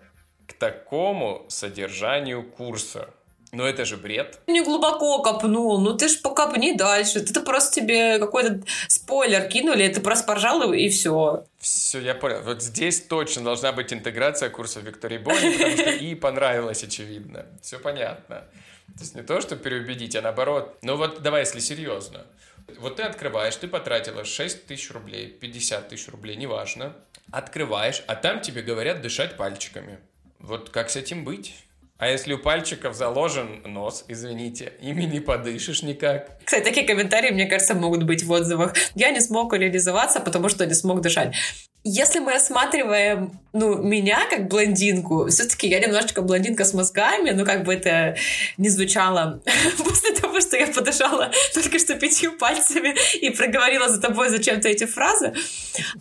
[0.47, 3.09] к такому содержанию курса?
[3.53, 4.39] Ну это же бред.
[4.47, 7.19] Не глубоко копнул, ну ты ж покопни дальше.
[7.19, 11.45] Это просто тебе какой-то спойлер кинули, ты просто поржал и все.
[11.59, 12.41] Все, я понял.
[12.41, 17.45] Вот здесь точно должна быть интеграция курса Виктории Бони, потому что и понравилось, очевидно.
[17.61, 18.43] Все понятно.
[18.95, 20.79] То есть не то, что переубедить, а наоборот.
[20.81, 22.25] Ну вот давай, если серьезно.
[22.79, 26.95] Вот ты открываешь, ты потратила 6 тысяч рублей, 50 тысяч рублей, неважно.
[27.31, 29.99] Открываешь, а там тебе говорят дышать пальчиками.
[30.39, 31.53] Вот как с этим быть?
[32.03, 36.37] А если у пальчиков заложен нос, извините, ими не подышишь никак.
[36.43, 38.73] Кстати, такие комментарии, мне кажется, могут быть в отзывах.
[38.93, 41.33] Я не смог реализоваться, потому что не смог дышать.
[41.83, 47.63] Если мы рассматриваем, ну, меня как блондинку, все-таки я немножечко блондинка с мозгами, ну, как
[47.63, 48.15] бы это
[48.57, 49.41] не звучало
[49.77, 54.85] после того, что я подышала только что пятью пальцами и проговорила за тобой зачем-то эти
[54.85, 55.33] фразы.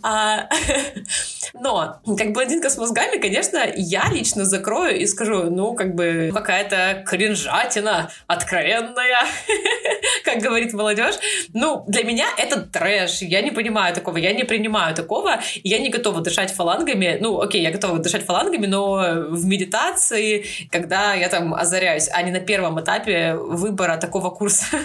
[0.01, 0.47] А,
[1.53, 7.03] Но, как блондинка с мозгами, конечно, я лично закрою и скажу, ну, как бы, какая-то
[7.05, 9.25] кринжатина откровенная,
[10.25, 11.15] как говорит молодежь.
[11.53, 13.21] Ну, для меня это трэш.
[13.21, 15.41] Я не понимаю такого, я не принимаю такого,
[15.73, 17.17] я не готова дышать фалангами.
[17.19, 22.31] Ну, окей, я готова дышать фалангами, но в медитации, когда я там озаряюсь, а не
[22.31, 24.65] на первом этапе выбора такого курса.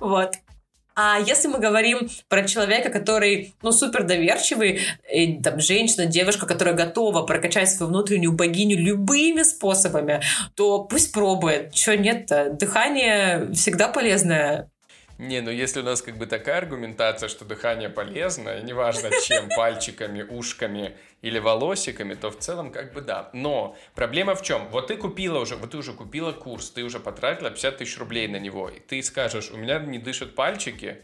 [0.00, 0.34] Вот.
[0.96, 4.80] А если мы говорим про человека, который, ну, супер доверчивый,
[5.12, 10.20] и, там, женщина, девушка, которая готова прокачать свою внутреннюю богиню любыми способами,
[10.54, 11.72] то пусть пробует.
[11.72, 12.50] Чего нет-то?
[12.50, 14.70] Дыхание всегда полезное.
[15.18, 19.48] Не, ну если у нас как бы такая аргументация, что дыхание полезно, и неважно чем,
[19.56, 23.30] пальчиками, ушками или волосиками, то в целом как бы да.
[23.32, 24.68] Но проблема в чем?
[24.68, 28.26] Вот ты купила уже, вот ты уже купила курс, ты уже потратила 50 тысяч рублей
[28.26, 30.98] на него, и ты скажешь, у меня не дышат пальчики,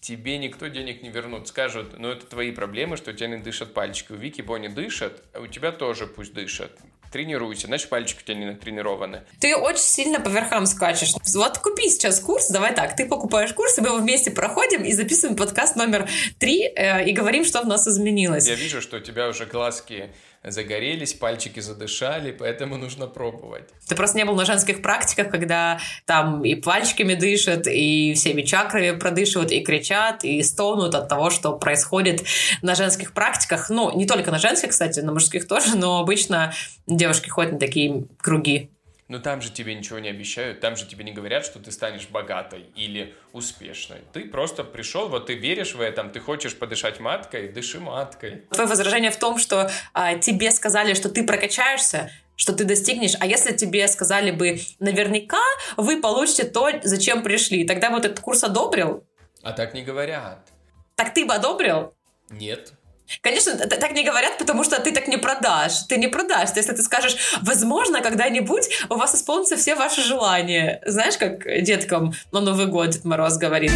[0.00, 1.48] тебе никто денег не вернут.
[1.48, 4.12] Скажут, ну это твои проблемы, что у тебя не дышат пальчики.
[4.12, 6.72] У Вики Бонни дышат, а у тебя тоже пусть дышат.
[7.10, 9.22] Тренируйся, значит, пальчики у тебя не натренированы.
[9.40, 11.12] Ты очень сильно по верхам скачешь.
[11.34, 14.92] Вот купи сейчас курс, давай так, ты покупаешь курс, и мы его вместе проходим и
[14.92, 18.46] записываем подкаст номер три э, и говорим, что в нас изменилось.
[18.46, 20.10] Я вижу, что у тебя уже глазки
[20.42, 23.68] загорелись, пальчики задышали, поэтому нужно пробовать.
[23.86, 28.98] Ты просто не был на женских практиках, когда там и пальчиками дышат, и всеми чакрами
[28.98, 32.24] продышивают, и кричат, и стонут от того, что происходит
[32.62, 33.68] на женских практиках.
[33.68, 36.54] Ну, не только на женских, кстати, на мужских тоже, но обычно
[36.86, 38.70] девушки ходят на такие круги.
[39.10, 42.06] Но там же тебе ничего не обещают, там же тебе не говорят, что ты станешь
[42.08, 43.98] богатой или успешной.
[44.12, 48.44] Ты просто пришел, вот ты веришь в этом, ты хочешь подышать маткой, дыши маткой.
[48.52, 53.26] Твое возражение в том, что а, тебе сказали, что ты прокачаешься, что ты достигнешь, а
[53.26, 55.42] если тебе сказали бы, наверняка
[55.76, 59.04] вы получите то, зачем пришли, тогда вот этот курс одобрил?
[59.42, 60.46] А так не говорят.
[60.94, 61.94] Так ты бы одобрил?
[62.28, 62.74] Нет.
[63.22, 65.82] Конечно, так не говорят, потому что ты так не продашь.
[65.88, 66.50] Ты не продашь.
[66.54, 70.80] Если ты скажешь, возможно, когда-нибудь у вас исполнятся все ваши желания.
[70.86, 73.72] Знаешь, как деткам на Новый год Дед Мороз говорит.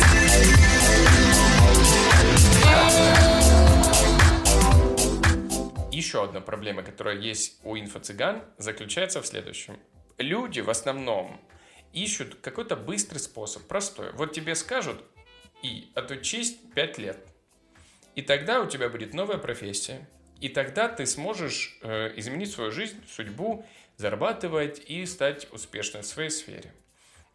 [5.90, 9.80] Еще одна проблема, которая есть у инфо-цыган, заключается в следующем.
[10.18, 11.40] Люди в основном
[11.92, 14.12] ищут какой-то быстрый способ, простой.
[14.12, 15.02] Вот тебе скажут,
[15.62, 17.18] и отучись 5 лет–
[18.14, 20.06] и тогда у тебя будет новая профессия.
[20.40, 23.64] И тогда ты сможешь э, изменить свою жизнь, судьбу,
[23.96, 26.72] зарабатывать и стать успешным в своей сфере.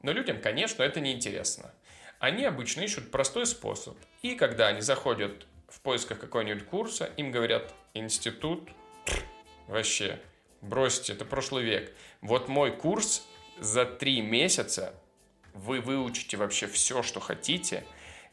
[0.02, 1.74] Но людям, конечно, это не интересно.
[2.20, 3.98] Они обычно ищут простой способ.
[4.22, 8.70] И когда они заходят в поисках какого-нибудь курса, им говорят, институт,
[9.68, 10.20] вообще,
[10.62, 11.94] бросьте, это прошлый век.
[12.22, 13.26] Вот мой курс
[13.60, 14.94] за три месяца
[15.54, 17.86] вы выучите вообще все, что хотите,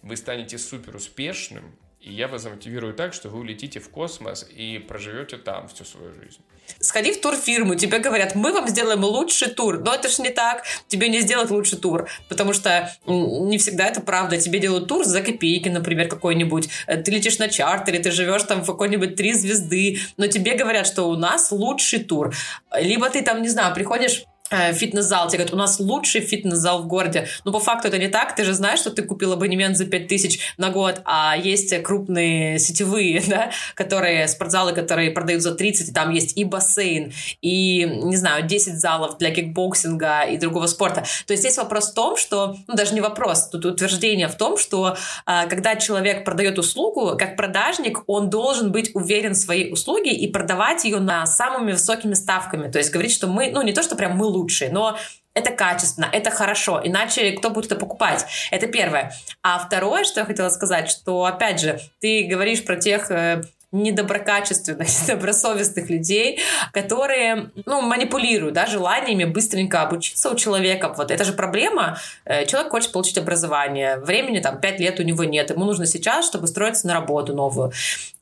[0.03, 4.79] вы станете супер успешным, и я вас замотивирую так, что вы улетите в космос и
[4.79, 6.39] проживете там всю свою жизнь.
[6.79, 9.81] Сходи в турфирму, тебе говорят, мы вам сделаем лучший тур.
[9.81, 14.01] Но это ж не так, тебе не сделать лучший тур, потому что не всегда это
[14.01, 14.37] правда.
[14.37, 16.69] Тебе делают тур за копейки, например, какой-нибудь.
[16.87, 20.87] Э, ты летишь на чартере, ты живешь там в какой-нибудь три звезды, но тебе говорят,
[20.87, 22.33] что у нас лучший тур.
[22.79, 27.29] Либо ты там, не знаю, приходишь фитнес-зал, тебе говорят, у нас лучший фитнес-зал в городе.
[27.45, 30.55] Но по факту это не так, ты же знаешь, что ты купил абонемент за 5000
[30.57, 36.11] на год, а есть крупные сетевые, да, которые, спортзалы, которые продают за 30, и там
[36.11, 41.05] есть и бассейн, и, не знаю, 10 залов для кикбоксинга и другого спорта.
[41.27, 44.59] То есть здесь вопрос в том, что, ну даже не вопрос, тут утверждение в том,
[44.59, 50.13] что а, когда человек продает услугу, как продажник, он должен быть уверен в своей услуге
[50.13, 52.71] и продавать ее на самыми высокими ставками.
[52.71, 54.99] То есть говорить, что мы, ну не то, что прям мы лучшие, но
[55.37, 58.25] это качественно, это хорошо, иначе кто будет это покупать?
[58.51, 59.13] Это первое.
[59.43, 63.43] А второе, что я хотела сказать, что, опять же, ты говоришь про тех э,
[63.83, 66.41] недоброкачественных, недобросовестных людей,
[66.73, 70.95] которые, ну, манипулируют, да, желаниями быстренько обучиться у человека.
[70.97, 71.99] Вот это же проблема.
[72.25, 73.99] Э, человек хочет получить образование.
[73.99, 75.51] Времени там 5 лет у него нет.
[75.51, 77.73] Ему нужно сейчас, чтобы устроиться на работу новую.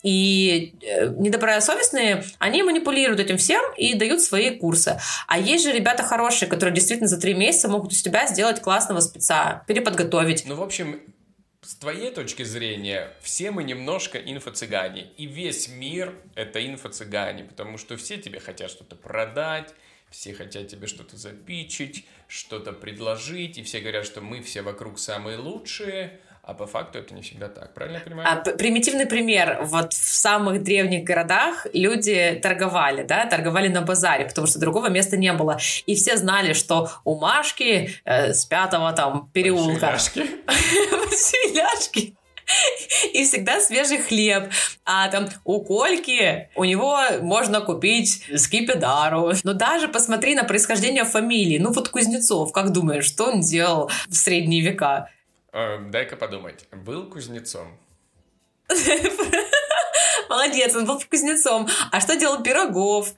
[0.03, 4.99] И э, недобросовестные, они манипулируют этим всем и дают свои курсы.
[5.27, 9.01] А есть же ребята хорошие, которые действительно за три месяца могут из тебя сделать классного
[9.01, 10.45] спеца, переподготовить.
[10.47, 11.01] Ну, в общем,
[11.65, 15.13] с твоей точки зрения, все мы немножко инфо-цыгане.
[15.17, 19.75] И весь мир— это инфо-цыгане, потому что все тебе хотят что-то продать,
[20.11, 25.39] все хотят тебе что-то запичить, что-то предложить, и все говорят, что мы все вокруг самые
[25.39, 28.29] лучшие, а по факту это не всегда так, правильно я понимаю?
[28.31, 29.61] А, примитивный пример.
[29.63, 35.17] Вот в самых древних городах люди торговали, да, торговали на базаре, потому что другого места
[35.17, 35.59] не было.
[35.87, 39.87] И все знали, что у Машки э, с пятого там переулка...
[39.87, 42.15] Большие ляжки.
[43.13, 44.51] и всегда свежий хлеб.
[44.85, 49.33] А там у Кольки у него можно купить скипидару.
[49.43, 51.59] Но даже посмотри на происхождение фамилии.
[51.59, 55.11] Ну вот Кузнецов, как думаешь, что он делал в средние века?
[55.55, 56.67] Э, дай-ка подумать.
[56.73, 57.79] Был кузнецом.
[60.29, 61.69] Молодец, он был кузнецом.
[61.93, 63.15] А что делал Пирогов?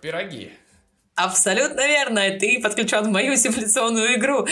[0.00, 0.52] Пироги.
[1.14, 2.22] Абсолютно верно.
[2.36, 4.48] Ты подключен в мою симуляционную игру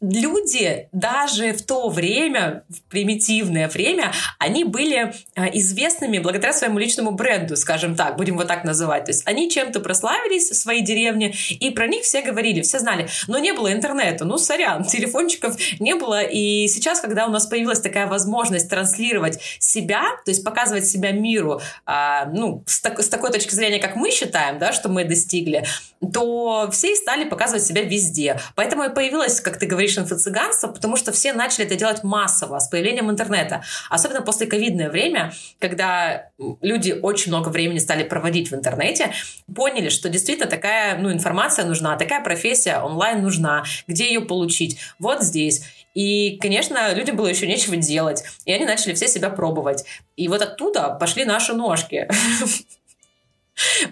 [0.00, 7.12] люди даже в то время, в примитивное время, они были а, известными благодаря своему личному
[7.12, 9.04] бренду, скажем так, будем вот так называть.
[9.04, 13.08] То есть они чем-то прославились в своей деревне, и про них все говорили, все знали.
[13.28, 16.22] Но не было интернета, ну, сорян, телефончиков не было.
[16.22, 21.60] И сейчас, когда у нас появилась такая возможность транслировать себя, то есть показывать себя миру,
[21.86, 25.64] а, ну, с, так, с такой точки зрения, как мы считаем, да, что мы достигли,
[26.12, 28.40] то все и стали показывать себя везде.
[28.54, 32.68] Поэтому и появилась, как ты говоришь, инфо-цыганство, потому что все начали это делать массово с
[32.68, 33.62] появлением интернета.
[33.90, 39.12] Особенно после ковидное время, когда люди очень много времени стали проводить в интернете,
[39.54, 44.78] поняли, что действительно такая ну, информация нужна, такая профессия онлайн нужна, где ее получить?
[44.98, 45.62] Вот здесь.
[45.94, 48.24] И, конечно, людям было еще нечего делать.
[48.44, 49.84] И они начали все себя пробовать.
[50.16, 52.08] И вот оттуда пошли наши ножки.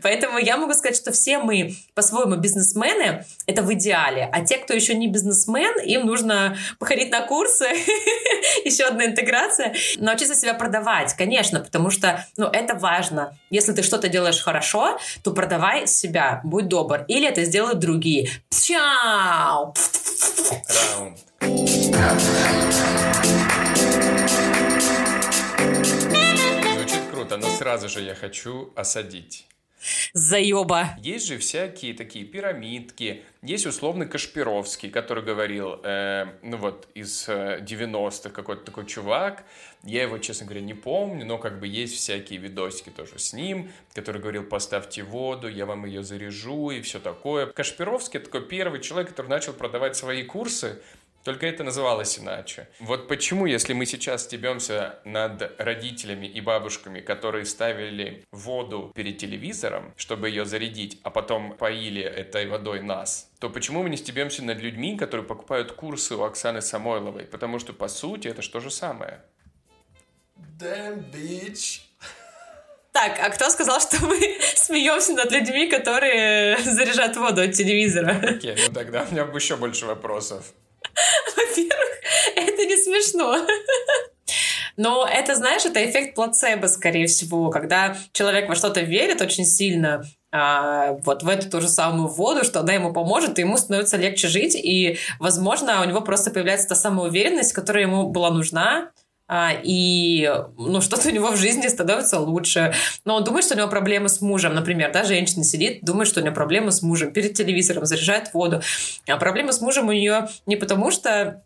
[0.03, 4.29] Поэтому я могу сказать, что все мы по-своему бизнесмены, это в идеале.
[4.33, 7.67] А те, кто еще не бизнесмен, им нужно походить на курсы,
[8.65, 13.37] еще одна интеграция, научиться себя продавать, конечно, потому что ну, это важно.
[13.51, 17.05] Если ты что-то делаешь хорошо, то продавай себя, будь добр.
[17.09, 18.29] Или это сделают другие.
[18.51, 19.75] Чау!
[26.75, 29.47] Звучит круто, но сразу же я хочу осадить.
[30.13, 30.97] Заеба.
[30.99, 33.23] Есть же всякие такие пирамидки.
[33.43, 39.45] Есть условный Кашпировский, который говорил, э, ну вот, из 90-х э, какой-то такой чувак.
[39.83, 43.73] Я его, честно говоря, не помню, но как бы есть всякие видосики тоже с ним,
[43.95, 47.47] который говорил, поставьте воду, я вам ее заряжу и все такое.
[47.47, 50.81] Кашпировский такой первый человек, который начал продавать свои курсы
[51.25, 52.69] только это называлось иначе.
[52.81, 59.93] Вот почему, если мы сейчас стебемся над родителями и бабушками, которые ставили воду перед телевизором,
[59.97, 64.59] чтобы ее зарядить, а потом поили этой водой нас, то почему мы не стебемся над
[64.59, 67.25] людьми, которые покупают курсы у Оксаны Самойловой?
[67.25, 69.21] Потому что, по сути, это что же самое.
[70.59, 71.81] Damn, bitch.
[72.93, 74.19] Так, а кто сказал, что мы
[74.55, 78.21] смеемся над людьми, которые заряжают воду от телевизора?
[78.23, 80.53] Окей, ну тогда у меня еще больше вопросов.
[82.47, 83.37] Это не смешно.
[84.77, 90.03] Но это, знаешь, это эффект плацебо, скорее всего, когда человек во что-то верит очень сильно,
[90.31, 93.99] а, вот в эту ту же самую воду, что она ему поможет, и ему становится
[93.99, 98.91] легче жить, и, возможно, у него просто появляется та самая уверенность, которая ему была нужна,
[99.29, 102.75] а, и ну, что-то у него в жизни становится лучше.
[103.05, 104.55] Но он думает, что у него проблемы с мужем.
[104.55, 108.61] Например, да, женщина сидит, думает, что у нее проблемы с мужем, перед телевизором заряжает воду.
[109.09, 111.43] А проблема с мужем у нее не потому, что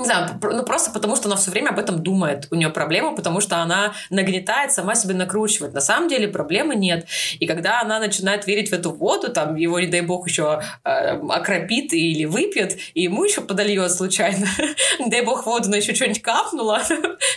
[0.00, 2.48] не знаю, ну просто потому, что она все время об этом думает.
[2.50, 5.74] У нее проблема, потому что она нагнетает, сама себе накручивает.
[5.74, 7.06] На самом деле проблемы нет.
[7.38, 11.18] И когда она начинает верить в эту воду, там его, не дай бог, еще э,
[11.28, 14.46] окропит или выпьет, и ему еще подольет случайно,
[14.98, 16.82] не дай бог воду, но еще что-нибудь капнуло,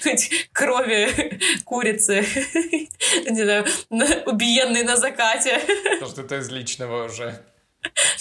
[0.52, 1.04] крови
[1.65, 2.26] курицы,
[3.30, 3.65] не знаю,
[4.26, 5.60] убиенной на закате.
[6.08, 7.41] Что-то из личного уже.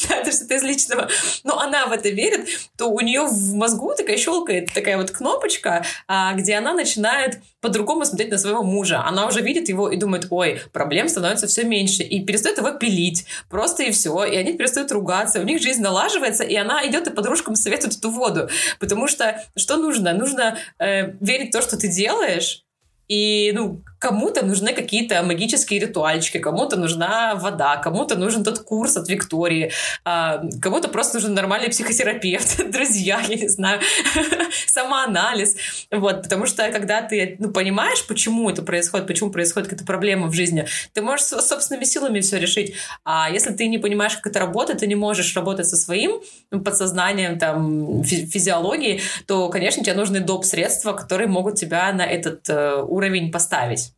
[0.08, 1.08] да, это что-то из личного.
[1.44, 5.84] Но она в это верит, то у нее в мозгу такая щелкает такая вот кнопочка,
[6.08, 9.02] а, где она начинает по-другому смотреть на своего мужа.
[9.04, 12.02] Она уже видит его и думает, ой, проблем становится все меньше.
[12.02, 13.26] И перестает его пилить.
[13.48, 14.24] Просто и все.
[14.24, 15.40] И они перестают ругаться.
[15.40, 18.48] У них жизнь налаживается, и она идет и подружкам советует эту воду.
[18.80, 20.12] Потому что что нужно?
[20.12, 22.64] Нужно э, верить в то, что ты делаешь,
[23.08, 29.08] и, ну, кому-то нужны какие-то магические ритуальчики, кому-то нужна вода, кому-то нужен тот курс от
[29.08, 29.70] Виктории,
[30.04, 33.80] а, кому-то просто нужен нормальный психотерапевт, друзья, я не знаю,
[34.66, 35.54] самоанализ.
[35.92, 40.32] Вот, потому что когда ты ну, понимаешь, почему это происходит, почему происходит какая-то проблема в
[40.32, 42.74] жизни, ты можешь собственными силами все решить.
[43.04, 47.38] А если ты не понимаешь, как это работает, ты не можешь работать со своим подсознанием,
[47.38, 50.44] там, физиологией, то, конечно, тебе нужны доп.
[50.44, 53.91] средства, которые могут тебя на этот э, уровень поставить.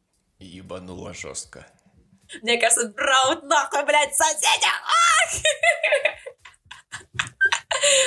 [0.45, 1.67] Ебануло жестко.
[2.43, 4.69] Мне кажется, Браут нахуй, блядь, соседи!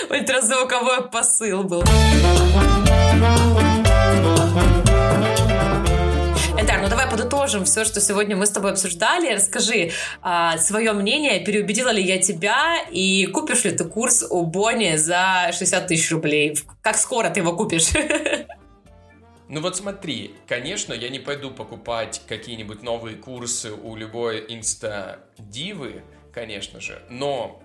[0.10, 1.84] Ультразвуковой посыл был.
[6.58, 9.34] Эльдар, ну давай подытожим все, что сегодня мы с тобой обсуждали.
[9.34, 14.96] Расскажи а, свое мнение, переубедила ли я тебя, и купишь ли ты курс у Бонни
[14.96, 16.58] за 60 тысяч рублей?
[16.82, 17.90] Как скоро ты его купишь?
[19.50, 26.82] Ну вот смотри, конечно, я не пойду покупать какие-нибудь новые курсы у любой инста-дивы, конечно
[26.82, 27.64] же, но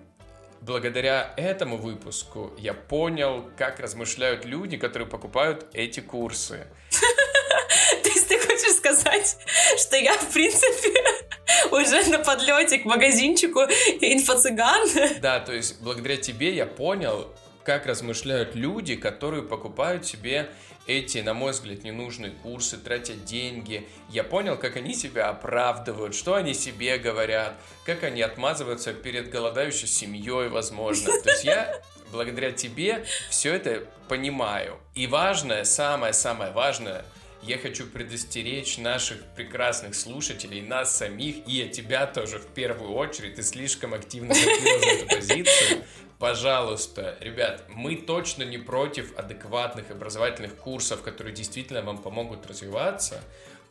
[0.60, 6.68] благодаря этому выпуску я понял, как размышляют люди, которые покупают эти курсы.
[8.02, 9.36] То есть ты хочешь сказать,
[9.76, 11.02] что я, в принципе,
[11.72, 13.60] уже на подлете к магазинчику
[14.00, 15.20] инфо-цыган?
[15.20, 17.34] Да, то есть благодаря тебе я понял,
[17.64, 20.50] как размышляют люди, которые покупают себе
[20.86, 23.86] эти, на мой взгляд, ненужные курсы, тратят деньги.
[24.08, 27.54] Я понял, как они себя оправдывают, что они себе говорят,
[27.86, 31.12] как они отмазываются перед голодающей семьей, возможно.
[31.22, 34.78] То есть я благодаря тебе все это понимаю.
[34.94, 37.04] И важное, самое-самое важное,
[37.42, 43.34] я хочу предостеречь наших прекрасных слушателей, нас самих, и тебя тоже в первую очередь.
[43.34, 45.84] Ты слишком активно закрыл за эту позицию.
[46.20, 53.24] Пожалуйста, ребят, мы точно не против адекватных образовательных курсов, которые действительно вам помогут развиваться,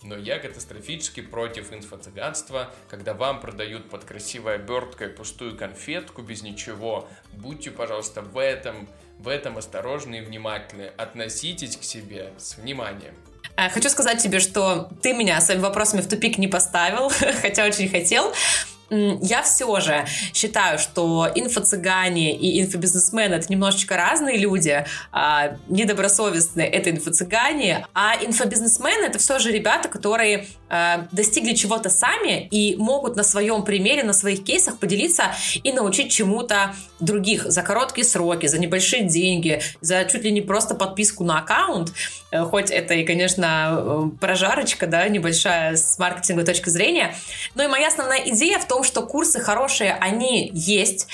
[0.04, 7.08] но я катастрофически против инфо-цыганства, когда вам продают под красивой оберткой пустую конфетку без ничего.
[7.32, 10.92] Будьте, пожалуйста, в этом, в этом осторожны и внимательны.
[10.98, 13.16] Относитесь к себе с вниманием.
[13.58, 17.10] Э, хочу сказать тебе, что ты меня своими вопросами в тупик не поставил,
[17.42, 18.34] хотя очень хотел
[18.92, 24.86] я все же считаю, что инфо-цыгане и инфобизнесмены это немножечко разные люди.
[25.12, 32.48] А, недобросовестные это инфо-цыгане, а инфобизнесмены это все же ребята, которые а, достигли чего-то сами
[32.48, 35.34] и могут на своем примере, на своих кейсах поделиться
[35.64, 40.76] и научить чему-то других за короткие сроки, за небольшие деньги, за чуть ли не просто
[40.76, 41.94] подписку на аккаунт.
[42.32, 47.16] Э, хоть это и, конечно, э, прожарочка, да, небольшая с маркетинговой точки зрения.
[47.56, 51.08] Но и моя основная идея в том, том, что курсы хорошие, они есть.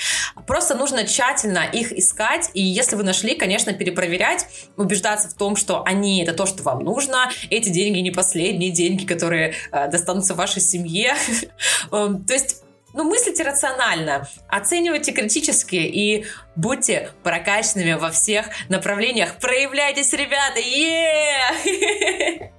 [0.46, 2.50] Просто нужно тщательно их искать.
[2.54, 4.46] И если вы нашли, конечно, перепроверять,
[4.76, 7.30] убеждаться в том, что они это то, что вам нужно.
[7.50, 11.14] Эти деньги не последние деньги, которые э, достанутся вашей семье.
[11.92, 12.62] Эм, то есть
[12.94, 16.24] ну, мыслите рационально, оценивайте критически и
[16.56, 19.36] будьте прокачанными во всех направлениях.
[19.38, 20.58] Проявляйтесь, ребята!
[20.58, 22.50] е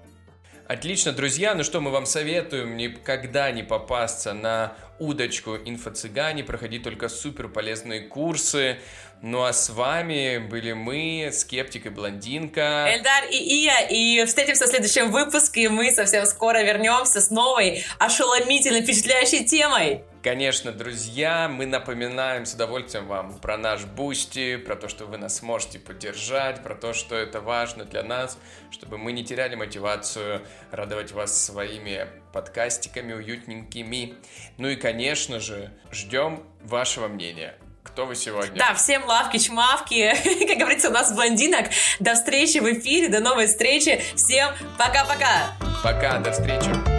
[0.70, 1.56] Отлично, друзья.
[1.56, 8.02] Ну что, мы вам советуем никогда не попасться на удочку инфо-цыгане, проходить только супер полезные
[8.02, 8.80] курсы.
[9.22, 12.88] Ну а с вами были мы, Скептик и Блондинка.
[12.90, 17.84] Эльдар и Ия, и встретимся в следующем выпуске, и мы совсем скоро вернемся с новой
[17.98, 20.04] ошеломительно впечатляющей темой.
[20.22, 25.42] Конечно, друзья, мы напоминаем с удовольствием вам про наш Boosty, про то, что вы нас
[25.42, 28.38] можете поддержать, про то, что это важно для нас,
[28.70, 30.42] чтобы мы не теряли мотивацию
[30.72, 34.16] радовать вас своими подкастиками уютненькими.
[34.58, 37.56] Ну и, конечно же, ждем вашего мнения.
[37.84, 38.58] Кто вы сегодня?
[38.58, 40.14] Да, всем лавки-чмавки.
[40.48, 41.68] Как говорится у нас блондинок.
[42.00, 44.02] До встречи в эфире, до новой встречи.
[44.16, 45.56] Всем пока-пока.
[45.84, 46.99] Пока, до встречи.